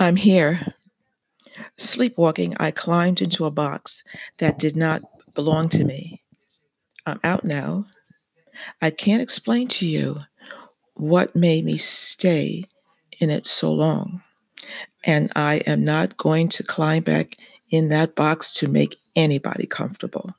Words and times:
I'm 0.00 0.16
here. 0.16 0.74
Sleepwalking, 1.76 2.54
I 2.58 2.70
climbed 2.70 3.20
into 3.20 3.44
a 3.44 3.50
box 3.50 4.02
that 4.38 4.58
did 4.58 4.74
not 4.74 5.02
belong 5.34 5.68
to 5.68 5.84
me. 5.84 6.22
I'm 7.04 7.20
out 7.22 7.44
now. 7.44 7.84
I 8.80 8.88
can't 8.88 9.20
explain 9.20 9.68
to 9.68 9.86
you 9.86 10.20
what 10.94 11.36
made 11.36 11.66
me 11.66 11.76
stay 11.76 12.64
in 13.18 13.28
it 13.28 13.46
so 13.46 13.70
long. 13.70 14.22
And 15.04 15.30
I 15.36 15.56
am 15.66 15.84
not 15.84 16.16
going 16.16 16.48
to 16.48 16.62
climb 16.62 17.02
back 17.02 17.36
in 17.68 17.90
that 17.90 18.14
box 18.14 18.52
to 18.54 18.68
make 18.68 18.96
anybody 19.14 19.66
comfortable. 19.66 20.34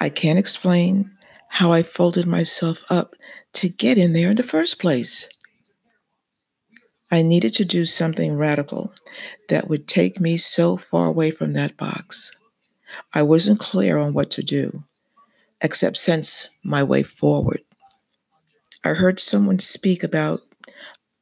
I 0.00 0.10
can't 0.10 0.38
explain 0.38 1.10
how 1.48 1.72
I 1.72 1.82
folded 1.82 2.26
myself 2.26 2.84
up 2.88 3.16
to 3.54 3.68
get 3.68 3.98
in 3.98 4.12
there 4.12 4.30
in 4.30 4.36
the 4.36 4.44
first 4.44 4.78
place. 4.78 5.28
I 7.10 7.22
needed 7.22 7.54
to 7.54 7.64
do 7.64 7.86
something 7.86 8.36
radical 8.36 8.92
that 9.48 9.68
would 9.68 9.86
take 9.86 10.20
me 10.20 10.36
so 10.36 10.76
far 10.76 11.06
away 11.06 11.30
from 11.30 11.52
that 11.52 11.76
box. 11.76 12.32
I 13.14 13.22
wasn't 13.22 13.60
clear 13.60 13.96
on 13.96 14.12
what 14.12 14.30
to 14.32 14.42
do, 14.42 14.84
except 15.60 15.98
sense 15.98 16.50
my 16.64 16.82
way 16.82 17.02
forward. 17.02 17.62
I 18.84 18.90
heard 18.90 19.20
someone 19.20 19.60
speak 19.60 20.02
about 20.02 20.40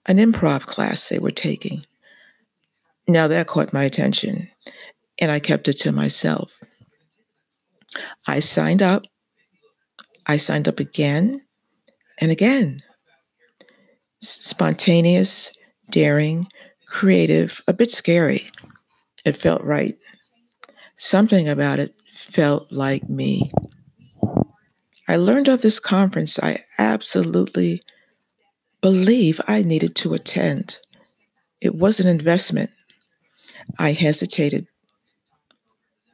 an 0.07 0.19
improv 0.19 0.67
class 0.67 1.09
they 1.09 1.19
were 1.19 1.31
taking. 1.31 1.85
Now 3.07 3.29
that 3.29 3.47
caught 3.47 3.73
my 3.73 3.85
attention, 3.85 4.49
and 5.19 5.31
I 5.31 5.39
kept 5.39 5.69
it 5.69 5.75
to 5.79 5.93
myself. 5.93 6.59
I 8.27 8.41
signed 8.41 8.83
up. 8.83 9.05
I 10.27 10.39
signed 10.39 10.67
up 10.67 10.81
again 10.81 11.43
and 12.19 12.31
again. 12.31 12.81
Spontaneous 14.21 15.53
daring, 15.91 16.49
creative, 16.87 17.61
a 17.69 17.73
bit 17.73 17.91
scary. 17.91 18.51
It 19.25 19.37
felt 19.37 19.63
right. 19.63 19.97
Something 20.97 21.49
about 21.49 21.81
it 21.81 21.95
felt 22.07 22.71
like 22.71 23.09
me. 23.09 23.51
I 25.09 25.17
learned 25.17 25.49
of 25.49 25.63
this 25.63 25.81
conference 25.81 26.39
I 26.39 26.65
absolutely 26.79 27.83
believe 28.81 29.41
I 29.47 29.63
needed 29.63 29.95
to 29.97 30.15
attend. 30.15 30.79
It 31.61 31.75
was 31.75 32.01
an 32.01 32.09
investment. 32.09 32.71
I 33.79 33.93
hesitated, 33.93 34.67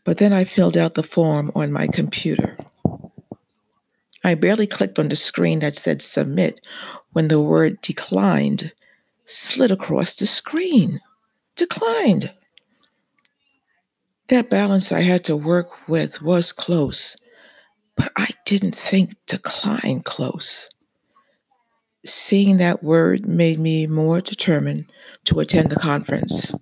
but 0.05 0.19
then 0.19 0.33
I 0.33 0.45
filled 0.45 0.77
out 0.77 0.95
the 0.95 1.03
form 1.03 1.51
on 1.55 1.73
my 1.73 1.87
computer. 1.89 2.57
I 4.23 4.35
barely 4.35 4.67
clicked 4.67 4.99
on 4.99 5.09
the 5.09 5.17
screen 5.17 5.61
that 5.61 5.75
said 5.75 6.03
submit 6.03 6.61
when 7.13 7.29
the 7.29 7.41
word 7.41 7.81
declined 7.81 8.73
slid 9.31 9.71
across 9.71 10.17
the 10.17 10.27
screen, 10.27 11.01
declined. 11.57 12.33
That 14.29 14.51
balance 14.51 14.93
I 14.93 15.01
had 15.01 15.25
to 15.25 15.37
work 15.37 15.89
with 15.89 16.21
was 16.21 16.53
close, 16.53 17.17
but 17.97 18.13
I 18.17 18.29
didn't 18.45 18.75
think 18.75 19.15
decline 19.27 20.03
close. 20.03 20.69
Seeing 22.05 22.57
that 22.57 22.83
word 22.83 23.27
made 23.27 23.59
me 23.59 23.87
more 23.87 24.21
determined 24.21 24.91
to 25.25 25.41
attend 25.41 25.71
the 25.71 25.77
conference. 25.77 26.55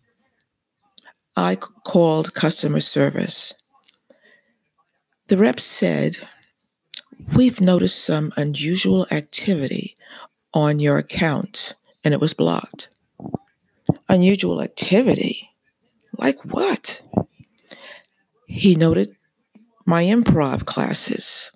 I 1.36 1.56
called 1.56 2.34
customer 2.34 2.80
service. 2.80 3.54
The 5.28 5.38
rep 5.38 5.60
said, 5.60 6.16
We've 7.34 7.60
noticed 7.60 8.04
some 8.04 8.32
unusual 8.36 9.06
activity 9.10 9.96
on 10.52 10.80
your 10.80 10.98
account 10.98 11.74
and 12.08 12.14
it 12.14 12.22
was 12.22 12.32
blocked. 12.32 12.88
Unusual 14.08 14.62
activity? 14.62 15.50
Like 16.16 16.42
what? 16.42 17.02
He 18.46 18.74
noted 18.74 19.14
my 19.84 20.04
improv 20.04 20.64
classes. 20.64 21.52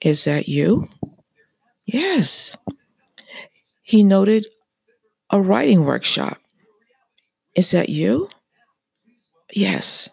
Is 0.00 0.24
that 0.24 0.48
you? 0.48 0.88
Yes. 1.84 2.56
He 3.82 4.02
noted 4.02 4.46
a 5.28 5.38
writing 5.38 5.84
workshop. 5.84 6.38
Is 7.54 7.72
that 7.72 7.90
you? 7.90 8.30
Yes. 9.52 10.08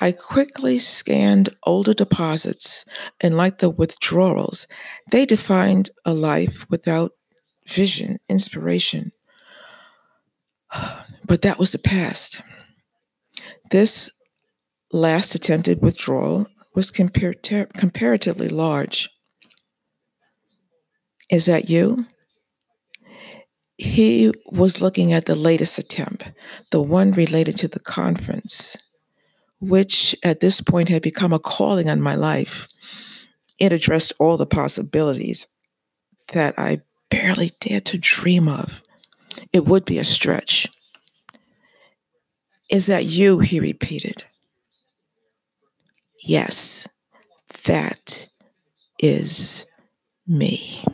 I 0.00 0.10
quickly 0.10 0.80
scanned 0.80 1.50
older 1.62 1.94
deposits 1.94 2.84
and 3.20 3.36
like 3.36 3.58
the 3.58 3.70
withdrawals, 3.70 4.66
they 5.12 5.24
defined 5.24 5.90
a 6.04 6.12
life 6.12 6.66
without 6.68 7.12
vision, 7.68 8.18
inspiration. 8.28 9.12
But 11.26 11.42
that 11.42 11.58
was 11.58 11.72
the 11.72 11.78
past. 11.78 12.42
This 13.70 14.10
last 14.90 15.34
attempted 15.34 15.82
withdrawal 15.82 16.46
was 16.74 16.90
compar 16.90 17.34
comparatively 17.74 18.48
large. 18.48 19.08
Is 21.30 21.46
that 21.46 21.68
you? 21.68 22.06
He 23.76 24.32
was 24.46 24.80
looking 24.80 25.12
at 25.12 25.26
the 25.26 25.36
latest 25.36 25.78
attempt, 25.78 26.32
the 26.70 26.82
one 26.82 27.12
related 27.12 27.56
to 27.58 27.68
the 27.68 27.78
conference, 27.78 28.76
which 29.60 30.16
at 30.24 30.40
this 30.40 30.60
point 30.60 30.88
had 30.88 31.02
become 31.02 31.32
a 31.32 31.38
calling 31.38 31.88
on 31.88 32.00
my 32.00 32.14
life. 32.14 32.66
It 33.58 33.72
addressed 33.72 34.14
all 34.18 34.36
the 34.36 34.46
possibilities 34.46 35.46
that 36.32 36.54
I 36.58 36.80
barely 37.10 37.50
dared 37.60 37.84
to 37.86 37.98
dream 37.98 38.48
of, 38.48 38.82
it 39.52 39.66
would 39.66 39.84
be 39.84 39.98
a 39.98 40.04
stretch. 40.04 40.68
Is 42.70 42.86
that 42.86 43.04
you? 43.04 43.38
He 43.38 43.60
repeated. 43.60 44.24
Yes, 46.22 46.86
that 47.64 48.28
is 48.98 49.64
me. 50.26 50.84